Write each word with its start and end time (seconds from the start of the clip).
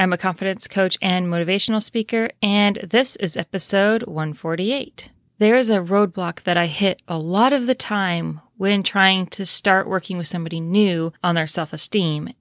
I'm 0.00 0.12
a 0.12 0.18
confidence 0.18 0.68
coach 0.68 0.96
and 1.02 1.26
motivational 1.26 1.82
speaker, 1.82 2.30
and 2.40 2.78
this 2.88 3.16
is 3.16 3.36
episode 3.36 4.04
148. 4.04 5.10
There 5.38 5.56
is 5.56 5.70
a 5.70 5.80
roadblock 5.80 6.44
that 6.44 6.56
I 6.56 6.66
hit 6.66 7.02
a 7.08 7.18
lot 7.18 7.52
of 7.52 7.66
the 7.66 7.74
time 7.74 8.40
when 8.56 8.84
trying 8.84 9.26
to 9.26 9.44
start 9.44 9.88
working 9.88 10.16
with 10.16 10.28
somebody 10.28 10.60
new 10.60 11.12
on 11.24 11.34
their 11.34 11.48
self 11.48 11.72
esteem. 11.72 12.32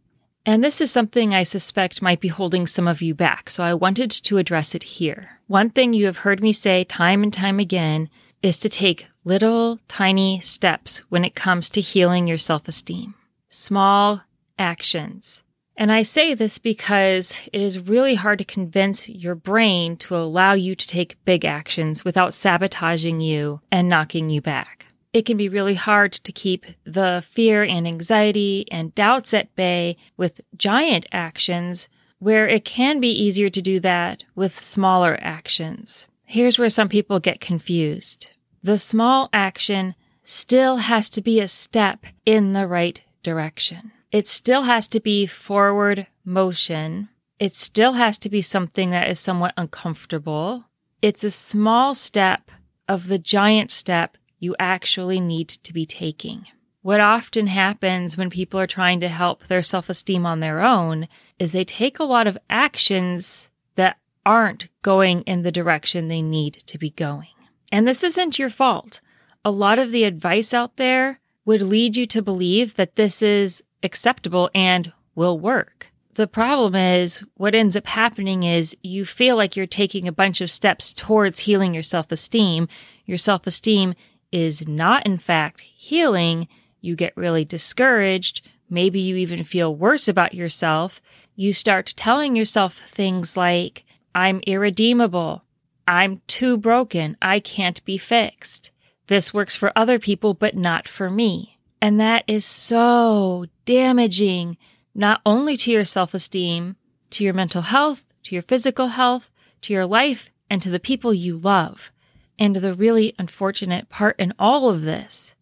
And 0.45 0.63
this 0.63 0.80
is 0.80 0.91
something 0.91 1.33
I 1.33 1.41
suspect 1.41 1.99
might 1.99 2.21
be 2.21 2.27
holding 2.27 2.67
some 2.67 2.88
of 2.88 3.02
you 3.02 3.16
back, 3.16 3.49
so 3.49 3.63
I 3.63 3.73
wanted 3.73 4.11
to 4.11 4.38
address 4.38 4.75
it 4.75 4.83
here. 4.83 5.39
One 5.47 5.71
thing 5.71 5.94
you 5.94 6.05
have 6.05 6.17
heard 6.17 6.44
me 6.44 6.53
say 6.53 6.83
time 6.83 7.23
and 7.23 7.33
time 7.33 7.58
again 7.58 8.11
is 8.44 8.59
to 8.59 8.69
take 8.69 9.09
little 9.23 9.80
tiny 9.88 10.39
steps 10.41 10.99
when 11.09 11.25
it 11.25 11.33
comes 11.33 11.69
to 11.69 11.81
healing 11.81 12.27
your 12.27 12.38
self 12.38 12.67
esteem. 12.67 13.16
Small 13.49 14.21
actions. 14.59 15.41
And 15.80 15.91
I 15.91 16.02
say 16.02 16.34
this 16.34 16.58
because 16.58 17.40
it 17.54 17.62
is 17.62 17.80
really 17.80 18.16
hard 18.16 18.40
to 18.40 18.45
convince 18.45 19.08
your 19.08 19.36
brain 19.36 19.95
to 19.98 20.16
allow 20.16 20.53
you 20.53 20.76
to 20.76 20.88
take 20.88 21.23
big 21.23 21.45
actions 21.45 22.03
without 22.03 22.34
sabotaging 22.34 23.19
you 23.19 23.61
and 23.72 23.88
knocking 23.88 24.31
you 24.31 24.42
back. 24.42 24.88
It 25.14 25.25
can 25.25 25.38
be 25.38 25.50
really 25.50 25.75
hard 25.75 26.14
to 26.14 26.31
keep 26.31 26.66
the 26.84 27.23
fear 27.30 27.64
and 27.64 27.88
anxiety 27.88 28.66
and 28.72 28.94
doubts 28.95 29.36
at 29.36 29.56
bay 29.56 29.97
with 30.17 30.42
giant 30.56 31.06
actions 31.11 31.88
where 32.19 32.47
it 32.47 32.66
can 32.66 33.00
be 33.00 33.12
easier 33.12 33.50
to 33.50 33.62
do 33.62 33.80
that 33.80 34.23
with 34.36 34.64
smaller 34.64 35.17
actions. 35.22 36.08
Here's 36.25 36.58
where 36.58 36.69
some 36.69 36.89
people 36.89 37.19
get 37.19 37.39
confused. 37.39 38.31
The 38.64 38.80
small 38.80 39.30
action 39.31 39.94
still 40.23 40.78
has 40.78 41.09
to 41.12 41.22
be 41.22 41.39
a 41.39 41.47
step 41.47 42.06
in 42.25 42.53
the 42.53 42.67
right 42.67 43.00
direction. 43.22 43.91
It 44.11 44.27
still 44.27 44.63
has 44.63 44.88
to 44.89 45.00
be 45.00 45.25
forward 45.25 46.08
motion. 46.23 47.09
It 47.39 47.55
still 47.55 47.94
has 47.94 48.17
to 48.19 48.30
be 48.30 48.41
something 48.41 48.89
that 48.91 49.09
is 49.09 49.19
somewhat 49.19 49.53
uncomfortable. 49.58 50.66
It's 51.02 51.23
a 51.23 51.31
small 51.31 51.94
step 51.94 52.52
of 52.88 53.08
the 53.08 53.19
giant 53.19 53.69
step 53.69 54.17
you 54.39 54.55
actually 54.59 55.19
need 55.19 55.50
to 55.50 55.73
be 55.73 55.85
taking. 55.85 56.45
What 56.81 57.02
often 57.02 57.47
happens 57.47 58.16
when 58.16 58.30
people 58.30 58.59
are 58.59 58.67
trying 58.67 59.02
to 59.02 59.09
help 59.09 59.47
their 59.47 59.61
self 59.61 59.89
esteem 59.89 60.25
on 60.25 60.39
their 60.39 60.61
own 60.63 61.08
is 61.38 61.52
they 61.52 61.66
take 61.66 62.00
a 62.00 62.05
lot 62.05 62.28
of 62.28 62.38
actions 62.50 63.50
that 63.75 63.97
aren't 64.25 64.69
going 64.81 65.22
in 65.23 65.44
the 65.44 65.52
direction 65.52 66.08
they 66.08 66.22
need 66.22 66.53
to 66.66 66.78
be 66.78 66.91
going. 66.91 67.28
And 67.72 67.85
this 67.85 68.03
isn't 68.03 68.39
your 68.39 68.50
fault. 68.50 69.02
A 69.44 69.52
lot 69.52 69.80
of 69.80 69.91
the 69.91 70.05
advice 70.05 70.53
out 70.53 70.78
there 70.78 71.19
would 71.45 71.61
lead 71.61 71.95
you 71.95 72.05
to 72.08 72.22
believe 72.22 72.75
that 72.75 72.95
this 72.95 73.22
is 73.22 73.63
acceptable 73.88 74.52
and 74.53 74.91
will 75.16 75.39
work. 75.39 75.88
The 76.16 76.27
problem 76.27 76.75
is 76.75 77.23
what 77.35 77.55
ends 77.55 77.75
up 77.75 77.88
happening 77.88 78.44
is 78.44 78.75
you 78.83 79.05
feel 79.05 79.38
like 79.38 79.55
you're 79.55 79.66
taking 79.66 80.07
a 80.07 80.11
bunch 80.11 80.41
of 80.41 80.52
steps 80.52 80.91
towards 80.91 81.41
healing 81.41 81.73
your 81.73 81.83
self 81.83 82.11
esteem. 82.11 82.67
Your 83.05 83.17
self 83.17 83.47
esteem 83.47 83.95
is 84.31 84.67
not, 84.67 85.05
in 85.05 85.17
fact, 85.17 85.61
healing. 85.61 86.47
You 86.81 86.95
get 86.95 87.16
really 87.16 87.45
discouraged. 87.45 88.41
Maybe 88.69 89.00
you 89.00 89.16
even 89.16 89.44
feel 89.44 89.73
worse 89.73 90.07
about 90.07 90.33
yourself. 90.33 91.01
You 91.35 91.53
start 91.53 91.94
telling 91.95 92.35
yourself 92.35 92.81
things 92.88 93.38
like, 93.38 93.85
I'm 94.13 94.41
irredeemable. 94.47 95.44
I'm 95.88 96.22
too 96.28 96.57
broken. 96.57 97.16
I 97.22 97.39
can't 97.39 97.83
be 97.85 97.97
fixed. 97.97 98.72
This 99.06 99.33
works 99.33 99.56
for 99.56 99.72
other 99.75 100.00
people, 100.00 100.33
but 100.33 100.56
not 100.56 100.88
for 100.88 101.09
me. 101.09 101.56
And 101.81 101.99
that 101.99 102.23
is 102.27 102.45
so 102.45 103.45
damaging, 103.65 104.57
not 104.95 105.21
only 105.25 105.55
to 105.57 105.71
your 105.71 105.85
self 105.85 106.13
esteem, 106.13 106.75
to 107.11 107.23
your 107.23 107.33
mental 107.33 107.61
health, 107.63 108.05
to 108.23 108.35
your 108.35 108.41
physical 108.41 108.88
health, 108.88 109.29
to 109.61 109.73
your 109.73 109.85
life, 109.85 110.29
and 110.49 110.61
to 110.61 110.69
the 110.69 110.79
people 110.79 111.13
you 111.13 111.38
love. 111.38 111.91
And 112.39 112.55
the 112.55 112.73
really 112.73 113.13
unfortunate 113.17 113.89
part 113.89 114.19
in 114.19 114.33
all 114.38 114.69
of 114.69 114.81
this 114.81 115.35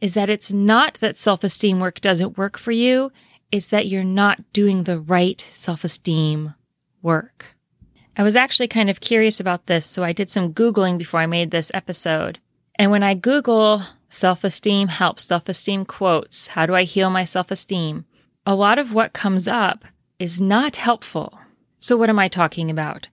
is 0.00 0.14
that 0.14 0.28
it's 0.28 0.52
not 0.52 0.94
that 0.94 1.16
self 1.16 1.44
esteem 1.44 1.80
work 1.80 2.00
doesn't 2.00 2.36
work 2.36 2.58
for 2.58 2.72
you, 2.72 3.10
it's 3.50 3.66
that 3.66 3.86
you're 3.86 4.04
not 4.04 4.52
doing 4.52 4.84
the 4.84 4.98
right 4.98 5.46
self 5.54 5.84
esteem 5.84 6.54
work. 7.02 7.56
I 8.16 8.22
was 8.22 8.36
actually 8.36 8.68
kind 8.68 8.90
of 8.90 9.00
curious 9.00 9.40
about 9.40 9.66
this, 9.66 9.86
so 9.86 10.04
I 10.04 10.12
did 10.12 10.30
some 10.30 10.52
Googling 10.52 10.98
before 10.98 11.20
I 11.20 11.26
made 11.26 11.50
this 11.50 11.70
episode. 11.74 12.38
And 12.76 12.90
when 12.90 13.02
I 13.02 13.14
Google 13.14 13.82
Self 14.14 14.44
esteem 14.44 14.86
help, 14.86 15.18
self 15.18 15.48
esteem 15.48 15.84
quotes. 15.84 16.46
How 16.46 16.66
do 16.66 16.74
I 16.76 16.84
heal 16.84 17.10
my 17.10 17.24
self 17.24 17.50
esteem? 17.50 18.04
A 18.46 18.54
lot 18.54 18.78
of 18.78 18.92
what 18.92 19.12
comes 19.12 19.48
up 19.48 19.84
is 20.20 20.40
not 20.40 20.76
helpful. 20.76 21.36
So, 21.80 21.96
what 21.96 22.08
am 22.08 22.20
I 22.20 22.28
talking 22.28 22.70
about? 22.70 23.08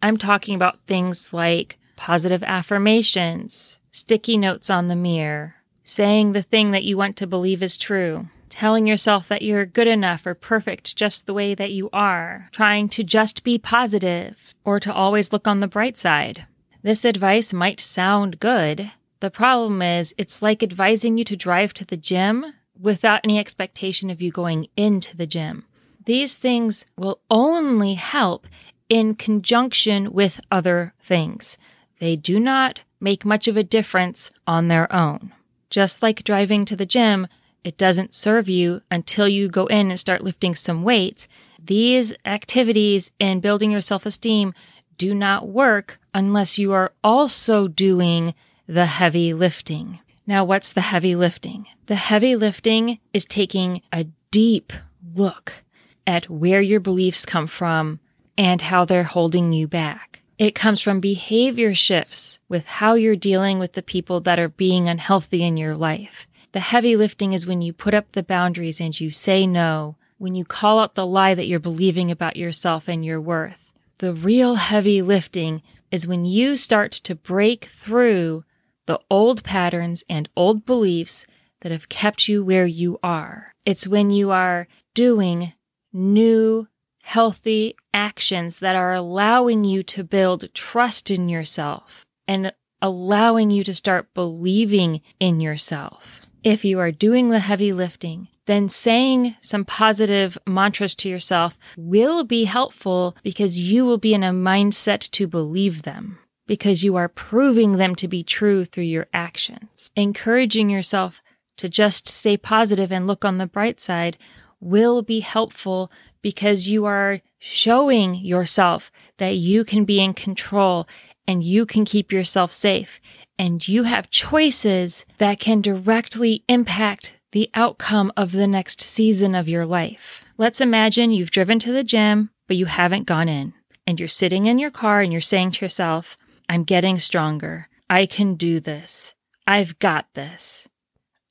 I'm 0.00 0.16
talking 0.16 0.54
about 0.54 0.78
things 0.86 1.32
like 1.32 1.76
positive 1.96 2.44
affirmations, 2.44 3.80
sticky 3.90 4.38
notes 4.38 4.70
on 4.70 4.86
the 4.86 4.94
mirror, 4.94 5.56
saying 5.82 6.32
the 6.32 6.42
thing 6.42 6.70
that 6.70 6.84
you 6.84 6.96
want 6.96 7.16
to 7.16 7.26
believe 7.26 7.64
is 7.64 7.76
true, 7.76 8.28
telling 8.48 8.86
yourself 8.86 9.26
that 9.26 9.42
you're 9.42 9.66
good 9.66 9.88
enough 9.88 10.24
or 10.24 10.36
perfect 10.36 10.94
just 10.94 11.26
the 11.26 11.34
way 11.34 11.52
that 11.56 11.72
you 11.72 11.90
are, 11.92 12.48
trying 12.52 12.88
to 12.90 13.02
just 13.02 13.42
be 13.42 13.58
positive 13.58 14.54
or 14.64 14.78
to 14.78 14.94
always 14.94 15.32
look 15.32 15.48
on 15.48 15.58
the 15.58 15.66
bright 15.66 15.98
side. 15.98 16.46
This 16.84 17.04
advice 17.04 17.52
might 17.52 17.80
sound 17.80 18.38
good, 18.38 18.92
the 19.24 19.30
problem 19.30 19.80
is, 19.80 20.14
it's 20.18 20.42
like 20.42 20.62
advising 20.62 21.16
you 21.16 21.24
to 21.24 21.34
drive 21.34 21.72
to 21.72 21.86
the 21.86 21.96
gym 21.96 22.44
without 22.78 23.22
any 23.24 23.38
expectation 23.38 24.10
of 24.10 24.20
you 24.20 24.30
going 24.30 24.68
into 24.76 25.16
the 25.16 25.26
gym. 25.26 25.64
These 26.04 26.36
things 26.36 26.84
will 26.94 27.20
only 27.30 27.94
help 27.94 28.46
in 28.90 29.14
conjunction 29.14 30.12
with 30.12 30.42
other 30.50 30.92
things. 31.00 31.56
They 32.00 32.16
do 32.16 32.38
not 32.38 32.82
make 33.00 33.24
much 33.24 33.48
of 33.48 33.56
a 33.56 33.64
difference 33.64 34.30
on 34.46 34.68
their 34.68 34.94
own. 34.94 35.32
Just 35.70 36.02
like 36.02 36.22
driving 36.22 36.66
to 36.66 36.76
the 36.76 36.84
gym, 36.84 37.26
it 37.64 37.78
doesn't 37.78 38.12
serve 38.12 38.46
you 38.46 38.82
until 38.90 39.26
you 39.26 39.48
go 39.48 39.64
in 39.68 39.88
and 39.88 39.98
start 39.98 40.22
lifting 40.22 40.54
some 40.54 40.82
weights. 40.82 41.26
These 41.58 42.12
activities 42.26 43.10
in 43.18 43.40
building 43.40 43.70
your 43.70 43.80
self 43.80 44.04
esteem 44.04 44.52
do 44.98 45.14
not 45.14 45.48
work 45.48 45.98
unless 46.12 46.58
you 46.58 46.74
are 46.74 46.92
also 47.02 47.68
doing 47.68 48.34
the 48.66 48.86
heavy 48.86 49.32
lifting. 49.34 50.00
Now, 50.26 50.44
what's 50.44 50.70
the 50.70 50.80
heavy 50.80 51.14
lifting? 51.14 51.66
The 51.86 51.96
heavy 51.96 52.34
lifting 52.34 52.98
is 53.12 53.26
taking 53.26 53.82
a 53.92 54.06
deep 54.30 54.72
look 55.14 55.64
at 56.06 56.30
where 56.30 56.60
your 56.60 56.80
beliefs 56.80 57.26
come 57.26 57.46
from 57.46 58.00
and 58.36 58.62
how 58.62 58.84
they're 58.84 59.04
holding 59.04 59.52
you 59.52 59.68
back. 59.68 60.22
It 60.38 60.54
comes 60.54 60.80
from 60.80 61.00
behavior 61.00 61.74
shifts 61.74 62.40
with 62.48 62.66
how 62.66 62.94
you're 62.94 63.16
dealing 63.16 63.58
with 63.58 63.74
the 63.74 63.82
people 63.82 64.20
that 64.22 64.38
are 64.38 64.48
being 64.48 64.88
unhealthy 64.88 65.44
in 65.44 65.56
your 65.56 65.76
life. 65.76 66.26
The 66.52 66.60
heavy 66.60 66.96
lifting 66.96 67.32
is 67.32 67.46
when 67.46 67.62
you 67.62 67.72
put 67.72 67.94
up 67.94 68.12
the 68.12 68.22
boundaries 68.22 68.80
and 68.80 68.98
you 68.98 69.10
say 69.10 69.46
no, 69.46 69.96
when 70.18 70.34
you 70.34 70.44
call 70.44 70.80
out 70.80 70.94
the 70.94 71.06
lie 71.06 71.34
that 71.34 71.46
you're 71.46 71.60
believing 71.60 72.10
about 72.10 72.36
yourself 72.36 72.88
and 72.88 73.04
your 73.04 73.20
worth. 73.20 73.58
The 73.98 74.12
real 74.12 74.56
heavy 74.56 75.02
lifting 75.02 75.62
is 75.90 76.06
when 76.06 76.24
you 76.24 76.56
start 76.56 76.92
to 76.92 77.14
break 77.14 77.66
through 77.66 78.44
the 78.86 78.98
old 79.10 79.42
patterns 79.44 80.04
and 80.08 80.28
old 80.36 80.66
beliefs 80.66 81.26
that 81.62 81.72
have 81.72 81.88
kept 81.88 82.28
you 82.28 82.44
where 82.44 82.66
you 82.66 82.98
are. 83.02 83.54
It's 83.64 83.88
when 83.88 84.10
you 84.10 84.30
are 84.30 84.68
doing 84.94 85.54
new, 85.92 86.68
healthy 87.02 87.76
actions 87.92 88.58
that 88.58 88.76
are 88.76 88.92
allowing 88.92 89.64
you 89.64 89.82
to 89.82 90.04
build 90.04 90.52
trust 90.54 91.10
in 91.10 91.28
yourself 91.28 92.04
and 92.28 92.52
allowing 92.82 93.50
you 93.50 93.64
to 93.64 93.74
start 93.74 94.12
believing 94.14 95.00
in 95.18 95.40
yourself. 95.40 96.20
If 96.42 96.64
you 96.64 96.78
are 96.80 96.92
doing 96.92 97.30
the 97.30 97.38
heavy 97.38 97.72
lifting, 97.72 98.28
then 98.46 98.68
saying 98.68 99.36
some 99.40 99.64
positive 99.64 100.36
mantras 100.46 100.94
to 100.96 101.08
yourself 101.08 101.56
will 101.78 102.24
be 102.24 102.44
helpful 102.44 103.16
because 103.22 103.58
you 103.58 103.86
will 103.86 103.96
be 103.96 104.12
in 104.12 104.22
a 104.22 104.32
mindset 104.32 105.10
to 105.12 105.26
believe 105.26 105.82
them 105.82 106.18
because 106.46 106.84
you 106.84 106.96
are 106.96 107.08
proving 107.08 107.72
them 107.72 107.94
to 107.96 108.08
be 108.08 108.22
true 108.22 108.64
through 108.64 108.84
your 108.84 109.06
actions. 109.12 109.90
Encouraging 109.96 110.68
yourself 110.68 111.22
to 111.56 111.68
just 111.68 112.08
stay 112.08 112.36
positive 112.36 112.92
and 112.92 113.06
look 113.06 113.24
on 113.24 113.38
the 113.38 113.46
bright 113.46 113.80
side 113.80 114.16
will 114.60 115.02
be 115.02 115.20
helpful 115.20 115.90
because 116.22 116.68
you 116.68 116.84
are 116.84 117.20
showing 117.38 118.14
yourself 118.14 118.90
that 119.18 119.36
you 119.36 119.64
can 119.64 119.84
be 119.84 120.00
in 120.00 120.14
control 120.14 120.88
and 121.26 121.42
you 121.42 121.66
can 121.66 121.84
keep 121.84 122.12
yourself 122.12 122.52
safe. 122.52 123.00
And 123.38 123.66
you 123.66 123.84
have 123.84 124.10
choices 124.10 125.04
that 125.18 125.40
can 125.40 125.60
directly 125.60 126.44
impact 126.48 127.16
the 127.32 127.50
outcome 127.54 128.12
of 128.16 128.32
the 128.32 128.46
next 128.46 128.80
season 128.80 129.34
of 129.34 129.48
your 129.48 129.66
life. 129.66 130.24
Let's 130.38 130.60
imagine 130.60 131.10
you've 131.10 131.30
driven 131.30 131.58
to 131.60 131.72
the 131.72 131.84
gym, 131.84 132.30
but 132.46 132.56
you 132.56 132.66
haven't 132.66 133.06
gone 133.06 133.28
in. 133.28 133.54
And 133.86 133.98
you're 133.98 134.08
sitting 134.08 134.46
in 134.46 134.58
your 134.58 134.70
car 134.70 135.00
and 135.00 135.12
you're 135.12 135.20
saying 135.20 135.52
to 135.52 135.64
yourself, 135.64 136.16
I'm 136.48 136.64
getting 136.64 136.98
stronger. 136.98 137.68
I 137.88 138.06
can 138.06 138.34
do 138.34 138.60
this. 138.60 139.14
I've 139.46 139.78
got 139.78 140.06
this. 140.14 140.68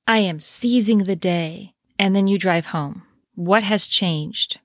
I 0.07 0.19
am 0.19 0.39
seizing 0.39 0.99
the 0.99 1.15
day. 1.15 1.73
And 1.97 2.15
then 2.15 2.27
you 2.27 2.37
drive 2.37 2.67
home. 2.67 3.03
What 3.35 3.63
has 3.63 3.87
changed? 3.87 4.59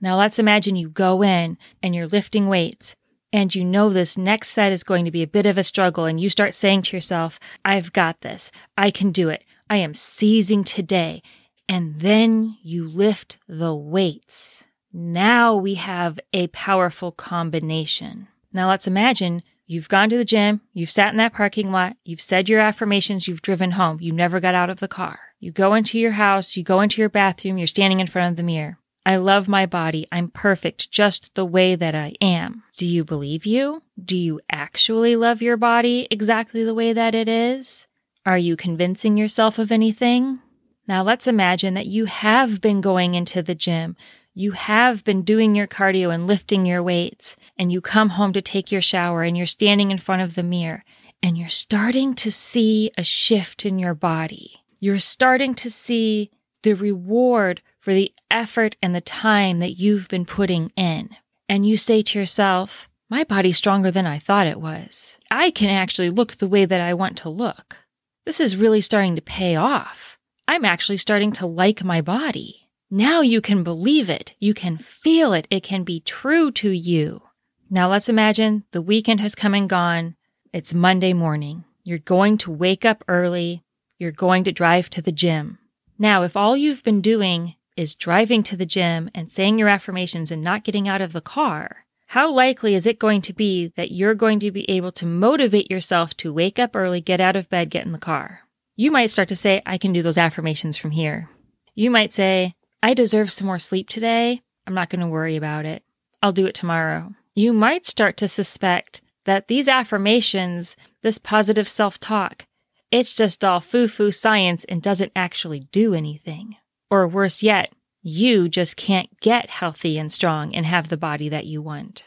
Now 0.00 0.16
let's 0.16 0.38
imagine 0.38 0.76
you 0.76 0.88
go 0.88 1.22
in 1.22 1.58
and 1.82 1.94
you're 1.94 2.06
lifting 2.06 2.48
weights 2.48 2.96
and 3.32 3.54
you 3.54 3.64
know 3.64 3.90
this 3.90 4.18
next 4.18 4.50
set 4.50 4.72
is 4.72 4.82
going 4.82 5.04
to 5.04 5.10
be 5.10 5.22
a 5.22 5.26
bit 5.26 5.46
of 5.46 5.56
a 5.56 5.64
struggle 5.64 6.04
and 6.04 6.20
you 6.20 6.28
start 6.28 6.54
saying 6.54 6.82
to 6.82 6.96
yourself, 6.96 7.38
I've 7.64 7.92
got 7.92 8.22
this. 8.22 8.50
I 8.76 8.90
can 8.90 9.10
do 9.10 9.28
it. 9.28 9.44
I 9.68 9.76
am 9.76 9.94
seizing 9.94 10.64
today. 10.64 11.22
And 11.68 12.00
then 12.00 12.56
you 12.62 12.88
lift 12.88 13.38
the 13.46 13.74
weights. 13.74 14.64
Now 14.92 15.54
we 15.54 15.74
have 15.74 16.18
a 16.32 16.48
powerful 16.48 17.12
combination. 17.12 18.26
Now 18.52 18.68
let's 18.68 18.88
imagine 18.88 19.42
you've 19.70 19.88
gone 19.88 20.10
to 20.10 20.16
the 20.16 20.24
gym, 20.24 20.60
you've 20.74 20.90
sat 20.90 21.12
in 21.12 21.16
that 21.18 21.32
parking 21.32 21.70
lot, 21.70 21.96
you've 22.02 22.20
said 22.20 22.48
your 22.48 22.58
affirmations, 22.58 23.28
you've 23.28 23.40
driven 23.40 23.70
home, 23.70 24.00
you 24.00 24.10
never 24.10 24.40
got 24.40 24.52
out 24.52 24.68
of 24.68 24.80
the 24.80 24.88
car. 24.88 25.20
You 25.38 25.52
go 25.52 25.74
into 25.74 25.96
your 25.96 26.10
house, 26.10 26.56
you 26.56 26.64
go 26.64 26.80
into 26.80 27.00
your 27.00 27.08
bathroom, 27.08 27.56
you're 27.56 27.68
standing 27.68 28.00
in 28.00 28.08
front 28.08 28.32
of 28.32 28.36
the 28.36 28.42
mirror. 28.42 28.78
I 29.06 29.14
love 29.14 29.46
my 29.46 29.66
body. 29.66 30.08
I'm 30.10 30.28
perfect 30.28 30.90
just 30.90 31.36
the 31.36 31.44
way 31.44 31.76
that 31.76 31.94
I 31.94 32.14
am. 32.20 32.64
Do 32.78 32.84
you 32.84 33.04
believe 33.04 33.46
you? 33.46 33.84
Do 34.04 34.16
you 34.16 34.40
actually 34.50 35.14
love 35.14 35.40
your 35.40 35.56
body 35.56 36.08
exactly 36.10 36.64
the 36.64 36.74
way 36.74 36.92
that 36.92 37.14
it 37.14 37.28
is? 37.28 37.86
Are 38.26 38.38
you 38.38 38.56
convincing 38.56 39.16
yourself 39.16 39.56
of 39.56 39.70
anything? 39.70 40.40
Now 40.88 41.04
let's 41.04 41.28
imagine 41.28 41.74
that 41.74 41.86
you 41.86 42.06
have 42.06 42.60
been 42.60 42.80
going 42.80 43.14
into 43.14 43.40
the 43.40 43.54
gym. 43.54 43.96
You 44.34 44.52
have 44.52 45.02
been 45.04 45.22
doing 45.22 45.54
your 45.54 45.66
cardio 45.66 46.14
and 46.14 46.26
lifting 46.26 46.64
your 46.64 46.82
weights, 46.82 47.36
and 47.58 47.72
you 47.72 47.80
come 47.80 48.10
home 48.10 48.32
to 48.32 48.42
take 48.42 48.70
your 48.70 48.80
shower 48.80 49.22
and 49.22 49.36
you're 49.36 49.46
standing 49.46 49.90
in 49.90 49.98
front 49.98 50.22
of 50.22 50.34
the 50.34 50.42
mirror 50.42 50.84
and 51.22 51.36
you're 51.36 51.48
starting 51.48 52.14
to 52.14 52.30
see 52.30 52.90
a 52.96 53.02
shift 53.02 53.66
in 53.66 53.78
your 53.78 53.94
body. 53.94 54.64
You're 54.78 54.98
starting 54.98 55.54
to 55.56 55.70
see 55.70 56.30
the 56.62 56.74
reward 56.74 57.60
for 57.78 57.92
the 57.92 58.12
effort 58.30 58.76
and 58.82 58.94
the 58.94 59.00
time 59.00 59.58
that 59.58 59.78
you've 59.78 60.08
been 60.08 60.24
putting 60.24 60.70
in. 60.76 61.10
And 61.48 61.66
you 61.66 61.76
say 61.76 62.02
to 62.02 62.18
yourself, 62.18 62.88
my 63.08 63.24
body's 63.24 63.56
stronger 63.56 63.90
than 63.90 64.06
I 64.06 64.18
thought 64.18 64.46
it 64.46 64.60
was. 64.60 65.18
I 65.30 65.50
can 65.50 65.68
actually 65.68 66.10
look 66.10 66.36
the 66.36 66.48
way 66.48 66.64
that 66.64 66.80
I 66.80 66.94
want 66.94 67.18
to 67.18 67.28
look. 67.28 67.78
This 68.24 68.40
is 68.40 68.56
really 68.56 68.80
starting 68.80 69.16
to 69.16 69.22
pay 69.22 69.56
off. 69.56 70.18
I'm 70.46 70.64
actually 70.64 70.98
starting 70.98 71.32
to 71.32 71.46
like 71.46 71.82
my 71.82 72.00
body. 72.00 72.68
Now 72.92 73.20
you 73.20 73.40
can 73.40 73.62
believe 73.62 74.10
it. 74.10 74.34
You 74.40 74.52
can 74.52 74.76
feel 74.76 75.32
it. 75.32 75.46
It 75.48 75.62
can 75.62 75.84
be 75.84 76.00
true 76.00 76.50
to 76.50 76.70
you. 76.72 77.22
Now 77.70 77.88
let's 77.88 78.08
imagine 78.08 78.64
the 78.72 78.82
weekend 78.82 79.20
has 79.20 79.36
come 79.36 79.54
and 79.54 79.70
gone. 79.70 80.16
It's 80.52 80.74
Monday 80.74 81.12
morning. 81.12 81.62
You're 81.84 81.98
going 81.98 82.36
to 82.38 82.50
wake 82.50 82.84
up 82.84 83.04
early. 83.06 83.62
You're 84.00 84.10
going 84.10 84.42
to 84.42 84.50
drive 84.50 84.90
to 84.90 85.02
the 85.02 85.12
gym. 85.12 85.58
Now, 86.00 86.24
if 86.24 86.36
all 86.36 86.56
you've 86.56 86.82
been 86.82 87.00
doing 87.00 87.54
is 87.76 87.94
driving 87.94 88.42
to 88.42 88.56
the 88.56 88.66
gym 88.66 89.08
and 89.14 89.30
saying 89.30 89.56
your 89.56 89.68
affirmations 89.68 90.32
and 90.32 90.42
not 90.42 90.64
getting 90.64 90.88
out 90.88 91.00
of 91.00 91.12
the 91.12 91.20
car, 91.20 91.84
how 92.08 92.32
likely 92.32 92.74
is 92.74 92.86
it 92.86 92.98
going 92.98 93.22
to 93.22 93.32
be 93.32 93.68
that 93.76 93.92
you're 93.92 94.16
going 94.16 94.40
to 94.40 94.50
be 94.50 94.68
able 94.68 94.90
to 94.90 95.06
motivate 95.06 95.70
yourself 95.70 96.16
to 96.16 96.32
wake 96.32 96.58
up 96.58 96.74
early, 96.74 97.00
get 97.00 97.20
out 97.20 97.36
of 97.36 97.48
bed, 97.48 97.70
get 97.70 97.86
in 97.86 97.92
the 97.92 97.98
car? 97.98 98.40
You 98.74 98.90
might 98.90 99.12
start 99.12 99.28
to 99.28 99.36
say, 99.36 99.62
I 99.64 99.78
can 99.78 99.92
do 99.92 100.02
those 100.02 100.18
affirmations 100.18 100.76
from 100.76 100.90
here. 100.90 101.30
You 101.76 101.88
might 101.88 102.12
say, 102.12 102.56
I 102.82 102.94
deserve 102.94 103.30
some 103.30 103.46
more 103.46 103.58
sleep 103.58 103.88
today. 103.88 104.42
I'm 104.66 104.74
not 104.74 104.88
going 104.88 105.00
to 105.00 105.06
worry 105.06 105.36
about 105.36 105.66
it. 105.66 105.82
I'll 106.22 106.32
do 106.32 106.46
it 106.46 106.54
tomorrow. 106.54 107.14
You 107.34 107.52
might 107.52 107.84
start 107.84 108.16
to 108.18 108.28
suspect 108.28 109.02
that 109.24 109.48
these 109.48 109.68
affirmations, 109.68 110.76
this 111.02 111.18
positive 111.18 111.68
self 111.68 112.00
talk, 112.00 112.46
it's 112.90 113.14
just 113.14 113.44
all 113.44 113.60
foo 113.60 113.86
foo 113.86 114.10
science 114.10 114.64
and 114.64 114.82
doesn't 114.82 115.12
actually 115.14 115.60
do 115.72 115.94
anything. 115.94 116.56
Or 116.90 117.06
worse 117.06 117.42
yet, 117.42 117.72
you 118.02 118.48
just 118.48 118.76
can't 118.76 119.20
get 119.20 119.50
healthy 119.50 119.98
and 119.98 120.10
strong 120.10 120.54
and 120.54 120.64
have 120.64 120.88
the 120.88 120.96
body 120.96 121.28
that 121.28 121.46
you 121.46 121.60
want. 121.60 122.04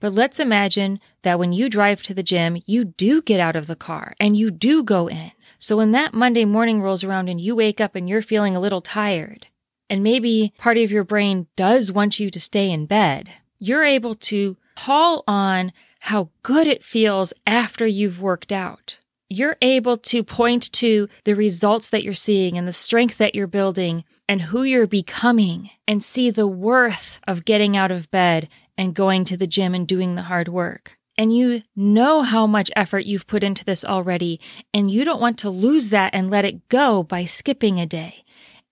But 0.00 0.14
let's 0.14 0.40
imagine 0.40 0.98
that 1.22 1.38
when 1.38 1.52
you 1.52 1.68
drive 1.68 2.02
to 2.04 2.14
the 2.14 2.22
gym, 2.22 2.62
you 2.66 2.84
do 2.84 3.22
get 3.22 3.40
out 3.40 3.56
of 3.56 3.66
the 3.66 3.76
car 3.76 4.14
and 4.18 4.36
you 4.36 4.50
do 4.50 4.82
go 4.82 5.08
in. 5.08 5.32
So 5.58 5.76
when 5.76 5.92
that 5.92 6.14
Monday 6.14 6.44
morning 6.44 6.82
rolls 6.82 7.04
around 7.04 7.28
and 7.28 7.40
you 7.40 7.54
wake 7.54 7.80
up 7.80 7.94
and 7.94 8.08
you're 8.08 8.22
feeling 8.22 8.56
a 8.56 8.60
little 8.60 8.80
tired, 8.80 9.46
and 9.88 10.02
maybe 10.02 10.52
part 10.58 10.78
of 10.78 10.90
your 10.90 11.04
brain 11.04 11.46
does 11.56 11.92
want 11.92 12.20
you 12.20 12.30
to 12.30 12.40
stay 12.40 12.70
in 12.70 12.86
bed, 12.86 13.30
you're 13.58 13.84
able 13.84 14.14
to 14.14 14.56
call 14.76 15.24
on 15.26 15.72
how 16.00 16.30
good 16.42 16.66
it 16.66 16.84
feels 16.84 17.32
after 17.46 17.86
you've 17.86 18.20
worked 18.20 18.52
out 18.52 18.98
you're 19.28 19.56
able 19.60 19.96
to 19.96 20.22
point 20.22 20.70
to 20.72 21.08
the 21.24 21.34
results 21.34 21.88
that 21.88 22.02
you're 22.02 22.14
seeing 22.14 22.56
and 22.56 22.66
the 22.66 22.72
strength 22.72 23.18
that 23.18 23.34
you're 23.34 23.46
building 23.46 24.04
and 24.28 24.42
who 24.42 24.62
you're 24.62 24.86
becoming 24.86 25.70
and 25.88 26.02
see 26.02 26.30
the 26.30 26.46
worth 26.46 27.18
of 27.26 27.44
getting 27.44 27.76
out 27.76 27.90
of 27.90 28.10
bed 28.10 28.48
and 28.78 28.94
going 28.94 29.24
to 29.24 29.36
the 29.36 29.46
gym 29.46 29.74
and 29.74 29.88
doing 29.88 30.14
the 30.14 30.22
hard 30.22 30.48
work. 30.48 30.98
And 31.18 31.34
you 31.34 31.62
know 31.74 32.22
how 32.22 32.46
much 32.46 32.70
effort 32.76 33.06
you've 33.06 33.26
put 33.26 33.42
into 33.42 33.64
this 33.64 33.84
already, 33.84 34.38
and 34.74 34.90
you 34.90 35.02
don't 35.02 35.20
want 35.20 35.38
to 35.38 35.50
lose 35.50 35.88
that 35.88 36.14
and 36.14 36.30
let 36.30 36.44
it 36.44 36.68
go 36.68 37.02
by 37.02 37.24
skipping 37.24 37.80
a 37.80 37.86
day. 37.86 38.22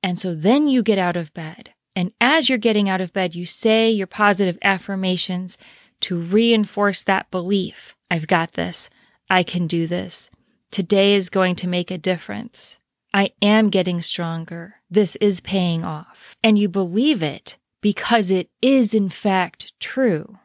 And 0.05 0.19
so 0.19 0.35
then 0.35 0.69
you 0.69 0.83
get 0.83 0.99
out 0.99 1.17
of 1.17 1.33
bed. 1.33 1.73
And 1.97 2.12
as 2.21 2.51
you're 2.51 2.59
getting 2.59 2.91
out 2.91 3.01
of 3.01 3.15
bed, 3.15 3.35
you 3.35 3.47
say 3.47 3.91
your 3.91 4.06
positive 4.06 4.59
affirmations 4.61 5.56
to 6.01 6.21
reinforce 6.21 7.03
that 7.05 7.31
belief. 7.31 7.97
I've 8.11 8.27
got 8.27 8.53
this. 8.53 8.91
I 9.31 9.43
can 9.43 9.67
do 9.67 9.87
this. 9.87 10.29
Today 10.71 11.15
is 11.15 11.31
going 11.31 11.56
to 11.56 11.67
make 11.67 11.91
a 11.91 11.97
difference. 11.97 12.79
I 13.15 13.31
am 13.41 13.71
getting 13.71 14.03
stronger. 14.03 14.75
This 14.91 15.17
is 15.23 15.41
paying 15.41 15.85
off. 15.85 16.37
And 16.43 16.59
you 16.59 16.69
believe 16.69 17.23
it 17.23 17.57
because 17.81 18.29
it 18.29 18.50
is 18.61 18.93
in 18.93 19.09
fact 19.09 19.73
true. 19.81 20.39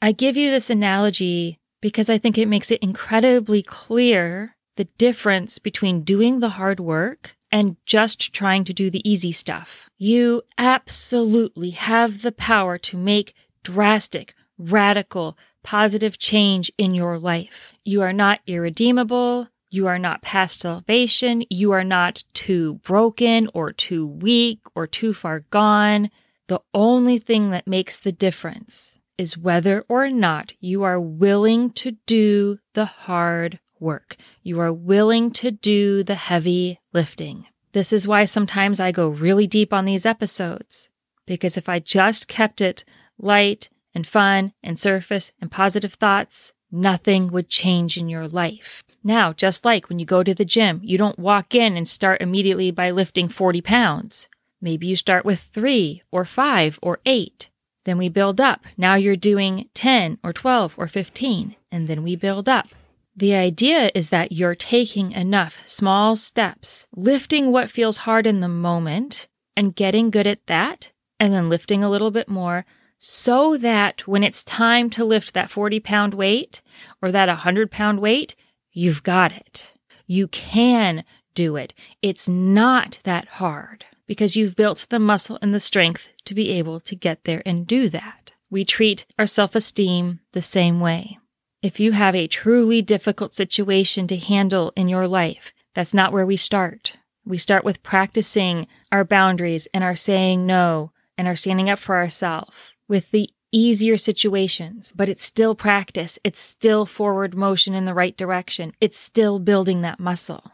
I 0.00 0.12
give 0.12 0.38
you 0.38 0.50
this 0.50 0.70
analogy 0.70 1.58
because 1.82 2.08
I 2.08 2.16
think 2.16 2.38
it 2.38 2.48
makes 2.48 2.70
it 2.70 2.82
incredibly 2.82 3.62
clear 3.62 4.56
the 4.76 4.84
difference 4.96 5.58
between 5.58 6.00
doing 6.00 6.40
the 6.40 6.50
hard 6.50 6.80
work 6.80 7.36
and 7.52 7.76
just 7.84 8.32
trying 8.32 8.64
to 8.64 8.72
do 8.72 8.90
the 8.90 9.08
easy 9.08 9.30
stuff. 9.30 9.90
You 9.98 10.42
absolutely 10.56 11.70
have 11.70 12.22
the 12.22 12.32
power 12.32 12.78
to 12.78 12.96
make 12.96 13.34
drastic, 13.62 14.34
radical, 14.58 15.36
positive 15.62 16.18
change 16.18 16.72
in 16.78 16.94
your 16.94 17.18
life. 17.18 17.74
You 17.84 18.02
are 18.02 18.12
not 18.12 18.40
irredeemable. 18.46 19.48
You 19.70 19.86
are 19.86 19.98
not 19.98 20.22
past 20.22 20.60
salvation. 20.60 21.44
You 21.48 21.72
are 21.72 21.84
not 21.84 22.24
too 22.34 22.74
broken 22.82 23.48
or 23.54 23.72
too 23.72 24.06
weak 24.06 24.60
or 24.74 24.86
too 24.86 25.14
far 25.14 25.40
gone. 25.50 26.10
The 26.48 26.60
only 26.74 27.18
thing 27.18 27.50
that 27.50 27.66
makes 27.66 27.98
the 27.98 28.12
difference 28.12 28.98
is 29.16 29.38
whether 29.38 29.84
or 29.88 30.10
not 30.10 30.54
you 30.58 30.82
are 30.82 31.00
willing 31.00 31.70
to 31.70 31.92
do 32.06 32.58
the 32.74 32.84
hard 32.84 33.60
work. 33.78 34.16
You 34.42 34.60
are 34.60 34.72
willing 34.72 35.30
to 35.32 35.50
do 35.50 36.02
the 36.02 36.14
heavy 36.16 36.80
lifting. 36.92 37.46
This 37.72 37.92
is 37.92 38.06
why 38.06 38.24
sometimes 38.24 38.78
I 38.78 38.92
go 38.92 39.08
really 39.08 39.46
deep 39.46 39.72
on 39.72 39.84
these 39.84 40.06
episodes. 40.06 40.90
Because 41.26 41.56
if 41.56 41.68
I 41.68 41.78
just 41.78 42.28
kept 42.28 42.60
it 42.60 42.84
light 43.18 43.70
and 43.94 44.06
fun 44.06 44.52
and 44.62 44.78
surface 44.78 45.32
and 45.40 45.50
positive 45.50 45.94
thoughts, 45.94 46.52
nothing 46.70 47.28
would 47.28 47.48
change 47.48 47.96
in 47.96 48.08
your 48.08 48.28
life. 48.28 48.82
Now, 49.04 49.32
just 49.32 49.64
like 49.64 49.88
when 49.88 49.98
you 49.98 50.06
go 50.06 50.22
to 50.22 50.34
the 50.34 50.44
gym, 50.44 50.80
you 50.82 50.98
don't 50.98 51.18
walk 51.18 51.54
in 51.54 51.76
and 51.76 51.88
start 51.88 52.20
immediately 52.20 52.70
by 52.70 52.90
lifting 52.90 53.28
40 53.28 53.60
pounds. 53.60 54.28
Maybe 54.60 54.86
you 54.86 54.96
start 54.96 55.24
with 55.24 55.40
three 55.40 56.02
or 56.10 56.24
five 56.24 56.78
or 56.82 57.00
eight. 57.04 57.48
Then 57.84 57.98
we 57.98 58.08
build 58.08 58.40
up. 58.40 58.64
Now 58.76 58.94
you're 58.94 59.16
doing 59.16 59.68
10 59.74 60.18
or 60.22 60.32
12 60.32 60.74
or 60.78 60.86
15, 60.86 61.56
and 61.72 61.88
then 61.88 62.04
we 62.04 62.14
build 62.14 62.48
up. 62.48 62.68
The 63.14 63.34
idea 63.34 63.90
is 63.94 64.08
that 64.08 64.32
you're 64.32 64.54
taking 64.54 65.12
enough 65.12 65.58
small 65.64 66.16
steps, 66.16 66.86
lifting 66.96 67.52
what 67.52 67.70
feels 67.70 67.98
hard 67.98 68.26
in 68.26 68.40
the 68.40 68.48
moment 68.48 69.28
and 69.56 69.76
getting 69.76 70.10
good 70.10 70.26
at 70.26 70.46
that, 70.46 70.90
and 71.20 71.32
then 71.32 71.48
lifting 71.48 71.84
a 71.84 71.90
little 71.90 72.10
bit 72.10 72.28
more 72.28 72.64
so 72.98 73.56
that 73.58 74.06
when 74.06 74.24
it's 74.24 74.44
time 74.44 74.88
to 74.90 75.04
lift 75.04 75.34
that 75.34 75.50
40 75.50 75.80
pound 75.80 76.14
weight 76.14 76.62
or 77.02 77.10
that 77.12 77.28
100 77.28 77.70
pound 77.70 78.00
weight, 78.00 78.34
You've 78.72 79.02
got 79.02 79.32
it. 79.32 79.72
You 80.06 80.28
can 80.28 81.04
do 81.34 81.56
it. 81.56 81.74
It's 82.00 82.28
not 82.28 82.98
that 83.04 83.28
hard 83.28 83.84
because 84.06 84.34
you've 84.34 84.56
built 84.56 84.86
the 84.88 84.98
muscle 84.98 85.38
and 85.42 85.54
the 85.54 85.60
strength 85.60 86.08
to 86.24 86.34
be 86.34 86.50
able 86.50 86.80
to 86.80 86.96
get 86.96 87.24
there 87.24 87.42
and 87.44 87.66
do 87.66 87.88
that. 87.90 88.32
We 88.50 88.64
treat 88.64 89.04
our 89.18 89.26
self 89.26 89.54
esteem 89.54 90.20
the 90.32 90.42
same 90.42 90.80
way. 90.80 91.18
If 91.62 91.78
you 91.78 91.92
have 91.92 92.16
a 92.16 92.26
truly 92.26 92.82
difficult 92.82 93.32
situation 93.32 94.08
to 94.08 94.16
handle 94.16 94.72
in 94.74 94.88
your 94.88 95.06
life, 95.06 95.52
that's 95.74 95.94
not 95.94 96.12
where 96.12 96.26
we 96.26 96.36
start. 96.36 96.96
We 97.24 97.38
start 97.38 97.64
with 97.64 97.84
practicing 97.84 98.66
our 98.90 99.04
boundaries 99.04 99.68
and 99.72 99.84
our 99.84 99.94
saying 99.94 100.44
no 100.44 100.90
and 101.16 101.28
our 101.28 101.36
standing 101.36 101.70
up 101.70 101.78
for 101.78 101.94
ourselves 101.94 102.72
with 102.88 103.12
the 103.12 103.30
easier 103.52 103.96
situations, 103.96 104.92
but 104.96 105.08
it's 105.08 105.24
still 105.24 105.54
practice. 105.54 106.18
It's 106.24 106.40
still 106.40 106.84
forward 106.84 107.36
motion 107.36 107.74
in 107.74 107.84
the 107.84 107.94
right 107.94 108.16
direction. 108.16 108.72
It's 108.80 108.98
still 108.98 109.38
building 109.38 109.82
that 109.82 110.00
muscle. 110.00 110.50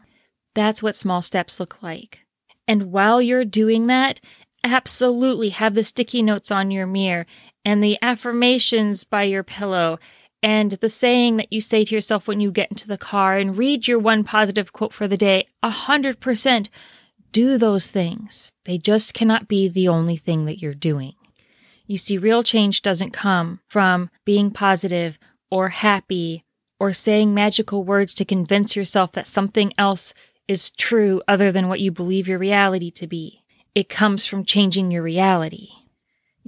That's 0.53 0.83
what 0.83 0.93
small 0.93 1.23
steps 1.23 1.59
look 1.59 1.81
like. 1.81 2.19
And 2.67 2.91
while 2.91 3.19
you're 3.19 3.45
doing 3.45 3.87
that, 3.87 4.21
absolutely 4.63 5.49
have 5.49 5.73
the 5.73 5.83
sticky 5.83 6.21
notes 6.21 6.51
on 6.51 6.69
your 6.69 6.85
mirror 6.85 7.25
and 7.65 7.83
the 7.83 7.97
affirmations 8.03 9.05
by 9.05 9.23
your 9.23 9.43
pillow 9.43 9.97
and 10.41 10.71
the 10.71 10.89
saying 10.89 11.37
that 11.37 11.51
you 11.51 11.61
say 11.61 11.83
to 11.85 11.95
yourself 11.95 12.27
when 12.27 12.39
you 12.39 12.51
get 12.51 12.71
into 12.71 12.87
the 12.87 12.97
car 12.97 13.37
and 13.37 13.57
read 13.57 13.87
your 13.87 13.99
one 13.99 14.23
positive 14.23 14.73
quote 14.73 14.93
for 14.93 15.07
the 15.07 15.17
day. 15.17 15.47
A 15.61 15.69
hundred 15.69 16.19
percent 16.19 16.69
do 17.31 17.57
those 17.57 17.89
things. 17.89 18.51
They 18.65 18.77
just 18.77 19.13
cannot 19.13 19.47
be 19.47 19.67
the 19.67 19.87
only 19.87 20.15
thing 20.17 20.45
that 20.45 20.59
you're 20.59 20.73
doing. 20.73 21.13
You 21.85 21.97
see, 21.97 22.17
real 22.17 22.43
change 22.43 22.81
doesn't 22.81 23.11
come 23.11 23.59
from 23.67 24.09
being 24.25 24.51
positive 24.51 25.17
or 25.51 25.69
happy 25.69 26.43
or 26.79 26.93
saying 26.93 27.33
magical 27.33 27.83
words 27.83 28.13
to 28.15 28.25
convince 28.25 28.75
yourself 28.75 29.11
that 29.13 29.27
something 29.27 29.73
else 29.77 30.13
is 30.47 30.71
true 30.71 31.21
other 31.27 31.51
than 31.51 31.67
what 31.67 31.79
you 31.79 31.91
believe 31.91 32.27
your 32.27 32.39
reality 32.39 32.89
to 32.91 33.07
be. 33.07 33.43
It 33.75 33.89
comes 33.89 34.25
from 34.25 34.45
changing 34.45 34.91
your 34.91 35.03
reality. 35.03 35.69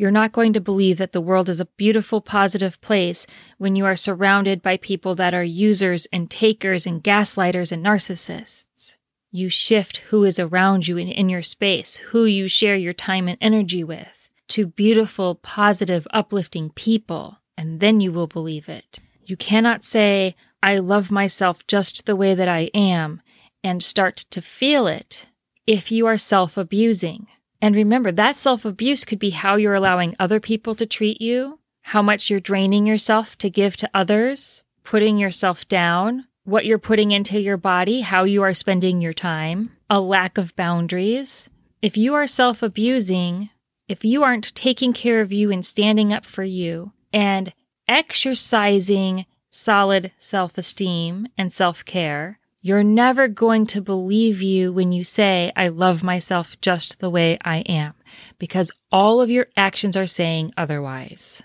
You're 0.01 0.10
not 0.10 0.31
going 0.31 0.51
to 0.53 0.60
believe 0.60 0.98
that 0.98 1.12
the 1.12 1.22
world 1.22 1.48
is 1.48 1.60
a 1.60 1.67
beautiful, 1.77 2.22
positive 2.22 2.81
place 2.81 3.27
when 3.60 3.75
you 3.75 3.86
are 3.86 3.96
surrounded 3.96 4.63
by 4.63 4.77
people 4.77 5.13
that 5.13 5.36
are 5.36 5.43
users 5.43 6.08
and 6.08 6.27
takers 6.27 6.88
and 6.88 7.03
gaslighters 7.03 7.72
and 7.72 7.86
narcissists. 7.86 8.96
You 9.31 9.51
shift 9.51 9.98
who 10.10 10.24
is 10.24 10.39
around 10.39 10.88
you 10.88 10.98
in, 10.98 11.08
in 11.08 11.29
your 11.29 11.43
space, 11.43 11.98
who 11.98 12.25
you 12.25 12.48
share 12.48 12.75
your 12.75 12.93
time 12.93 13.27
and 13.27 13.38
energy 13.39 13.84
with, 13.84 14.27
to 14.48 14.65
beautiful, 14.65 15.36
positive, 15.36 16.08
uplifting 16.10 16.72
people, 16.72 17.38
and 17.55 17.79
then 17.79 18.01
you 18.01 18.12
will 18.12 18.25
believe 18.25 18.67
it. 18.67 18.98
You 19.24 19.38
cannot 19.38 19.84
say, 19.84 20.36
I 20.63 20.79
love 20.79 21.12
myself 21.12 21.67
just 21.67 22.08
the 22.08 22.15
way 22.15 22.34
that 22.34 22.50
I 22.50 22.72
am, 22.74 23.22
and 23.63 23.84
start 23.84 24.25
to 24.31 24.41
feel 24.41 24.88
it 24.88 25.27
if 25.67 25.91
you 25.91 26.08
are 26.08 26.17
self 26.17 26.58
abusing. 26.58 27.27
And 27.61 27.75
remember, 27.75 28.11
that 28.11 28.35
self 28.35 28.65
abuse 28.65 29.05
could 29.05 29.19
be 29.19 29.29
how 29.29 29.55
you're 29.55 29.75
allowing 29.75 30.15
other 30.17 30.39
people 30.39 30.73
to 30.75 30.85
treat 30.85 31.21
you, 31.21 31.59
how 31.81 32.01
much 32.01 32.29
you're 32.29 32.39
draining 32.39 32.87
yourself 32.87 33.37
to 33.39 33.49
give 33.49 33.77
to 33.77 33.89
others, 33.93 34.63
putting 34.83 35.17
yourself 35.17 35.67
down, 35.67 36.25
what 36.43 36.65
you're 36.65 36.79
putting 36.79 37.11
into 37.11 37.39
your 37.39 37.57
body, 37.57 38.01
how 38.01 38.23
you 38.23 38.41
are 38.41 38.53
spending 38.53 38.99
your 38.99 39.13
time, 39.13 39.71
a 39.89 39.99
lack 39.99 40.37
of 40.37 40.55
boundaries. 40.55 41.49
If 41.81 41.97
you 41.97 42.15
are 42.15 42.27
self 42.27 42.63
abusing, 42.63 43.51
if 43.87 44.03
you 44.03 44.23
aren't 44.23 44.55
taking 44.55 44.93
care 44.93 45.21
of 45.21 45.31
you 45.31 45.51
and 45.51 45.65
standing 45.65 46.11
up 46.11 46.25
for 46.25 46.43
you 46.43 46.93
and 47.13 47.53
exercising 47.87 49.25
solid 49.51 50.11
self 50.17 50.57
esteem 50.57 51.27
and 51.37 51.53
self 51.53 51.85
care, 51.85 52.39
you're 52.61 52.83
never 52.83 53.27
going 53.27 53.65
to 53.67 53.81
believe 53.81 54.41
you 54.41 54.71
when 54.71 54.91
you 54.91 55.03
say, 55.03 55.51
I 55.55 55.67
love 55.69 56.03
myself 56.03 56.59
just 56.61 56.99
the 56.99 57.09
way 57.09 57.37
I 57.43 57.57
am, 57.61 57.95
because 58.37 58.71
all 58.91 59.19
of 59.19 59.31
your 59.31 59.47
actions 59.57 59.97
are 59.97 60.05
saying 60.05 60.53
otherwise. 60.55 61.41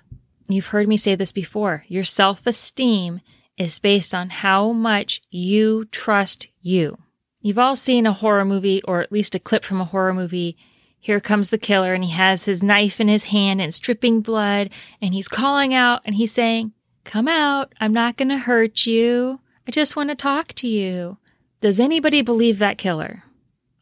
You've 0.48 0.68
heard 0.68 0.86
me 0.86 0.98
say 0.98 1.14
this 1.14 1.32
before. 1.32 1.84
Your 1.88 2.04
self 2.04 2.46
esteem 2.46 3.20
is 3.56 3.78
based 3.78 4.14
on 4.14 4.28
how 4.28 4.72
much 4.72 5.22
you 5.30 5.86
trust 5.86 6.48
you. 6.60 6.98
You've 7.40 7.58
all 7.58 7.76
seen 7.76 8.06
a 8.06 8.12
horror 8.12 8.44
movie, 8.44 8.82
or 8.82 9.00
at 9.00 9.10
least 9.10 9.34
a 9.34 9.40
clip 9.40 9.64
from 9.64 9.80
a 9.80 9.86
horror 9.86 10.12
movie. 10.12 10.56
Here 10.98 11.20
comes 11.20 11.48
the 11.48 11.58
killer, 11.58 11.94
and 11.94 12.04
he 12.04 12.10
has 12.10 12.44
his 12.44 12.62
knife 12.62 13.00
in 13.00 13.08
his 13.08 13.24
hand 13.24 13.60
and 13.60 13.68
it's 13.68 13.78
dripping 13.78 14.20
blood, 14.20 14.68
and 15.00 15.14
he's 15.14 15.28
calling 15.28 15.72
out 15.72 16.02
and 16.04 16.16
he's 16.16 16.32
saying, 16.32 16.72
Come 17.04 17.28
out, 17.28 17.72
I'm 17.80 17.92
not 17.92 18.16
going 18.16 18.28
to 18.30 18.38
hurt 18.38 18.84
you. 18.84 19.40
I 19.66 19.72
just 19.72 19.96
want 19.96 20.10
to 20.10 20.14
talk 20.14 20.52
to 20.54 20.68
you. 20.68 21.18
Does 21.60 21.80
anybody 21.80 22.22
believe 22.22 22.58
that 22.58 22.78
killer? 22.78 23.24